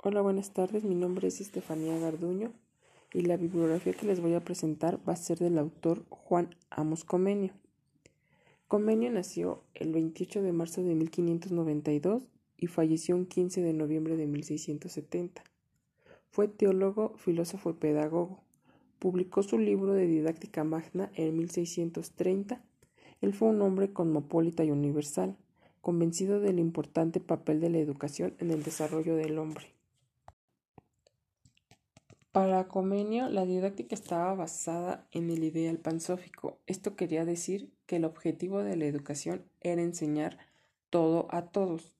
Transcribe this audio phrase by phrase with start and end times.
[0.00, 0.84] Hola, buenas tardes.
[0.84, 2.52] Mi nombre es Estefanía Garduño
[3.12, 7.02] y la bibliografía que les voy a presentar va a ser del autor Juan Amos
[7.02, 7.52] Comenio.
[8.68, 14.28] Comenio nació el 28 de marzo de 1592 y falleció un 15 de noviembre de
[14.28, 15.42] 1670.
[16.30, 18.44] Fue teólogo, filósofo y pedagogo.
[19.00, 22.62] Publicó su libro de didáctica magna en 1630.
[23.20, 25.36] Él fue un hombre cosmopolita y universal
[25.80, 29.77] convencido del importante papel de la educación en el desarrollo del hombre.
[32.38, 36.60] Para Comenio, la didáctica estaba basada en el ideal pansófico.
[36.68, 40.38] Esto quería decir que el objetivo de la educación era enseñar
[40.88, 41.98] todo a todos.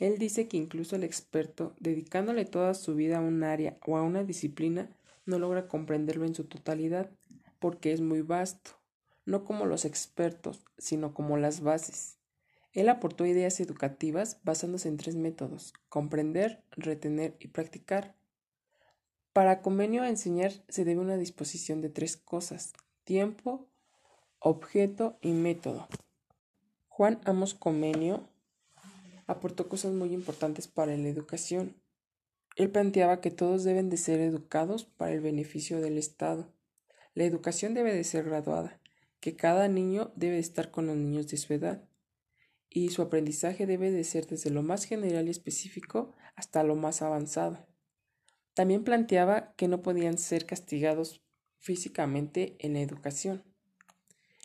[0.00, 4.02] Él dice que incluso el experto, dedicándole toda su vida a un área o a
[4.02, 4.90] una disciplina,
[5.24, 7.10] no logra comprenderlo en su totalidad,
[7.58, 8.72] porque es muy vasto,
[9.24, 12.18] no como los expertos, sino como las bases.
[12.74, 18.14] Él aportó ideas educativas basándose en tres métodos, comprender, retener y practicar.
[19.34, 22.72] Para convenio a enseñar se debe una disposición de tres cosas,
[23.02, 23.66] tiempo,
[24.38, 25.88] objeto y método.
[26.86, 28.28] Juan Amos Comenio
[29.26, 31.74] aportó cosas muy importantes para la educación.
[32.54, 36.54] Él planteaba que todos deben de ser educados para el beneficio del Estado.
[37.14, 38.80] La educación debe de ser graduada,
[39.18, 41.82] que cada niño debe de estar con los niños de su edad
[42.70, 47.02] y su aprendizaje debe de ser desde lo más general y específico hasta lo más
[47.02, 47.73] avanzado.
[48.54, 51.22] También planteaba que no podían ser castigados
[51.58, 53.42] físicamente en la educación.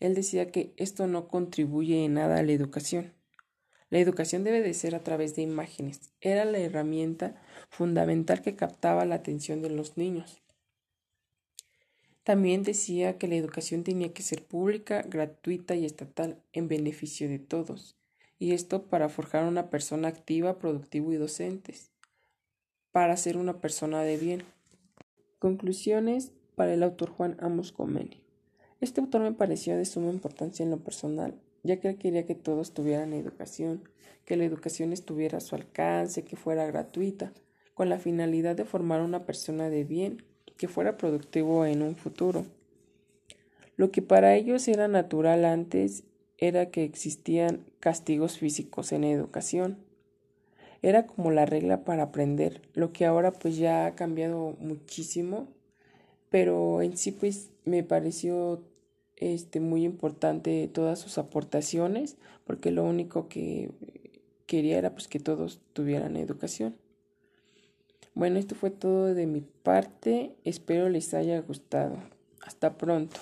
[0.00, 3.14] Él decía que esto no contribuye en nada a la educación.
[3.90, 6.12] La educación debe de ser a través de imágenes.
[6.20, 10.42] Era la herramienta fundamental que captaba la atención de los niños.
[12.24, 17.38] También decía que la educación tenía que ser pública, gratuita y estatal en beneficio de
[17.38, 17.96] todos
[18.42, 21.91] y esto para forjar una persona activa, productiva y docentes,
[22.92, 24.42] para ser una persona de bien.
[25.38, 28.20] Conclusiones para el autor Juan Amos Comenio.
[28.80, 32.34] Este autor me pareció de suma importancia en lo personal, ya que él quería que
[32.34, 33.82] todos tuvieran educación,
[34.26, 37.32] que la educación estuviera a su alcance, que fuera gratuita,
[37.74, 40.22] con la finalidad de formar una persona de bien,
[40.58, 42.44] que fuera productivo en un futuro.
[43.76, 46.04] Lo que para ellos era natural antes
[46.36, 49.78] era que existían castigos físicos en educación.
[50.82, 55.48] Era como la regla para aprender, lo que ahora pues ya ha cambiado muchísimo,
[56.28, 58.60] pero en sí pues me pareció
[59.16, 63.70] este muy importante todas sus aportaciones, porque lo único que
[64.46, 66.74] quería era pues que todos tuvieran educación.
[68.14, 71.96] Bueno, esto fue todo de mi parte, espero les haya gustado.
[72.44, 73.18] Hasta pronto.